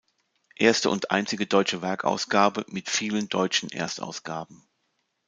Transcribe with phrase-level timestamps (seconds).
[0.55, 4.67] Erste und einzige deutsche Werkausgabe, mit vielen deutschen Erstausgaben.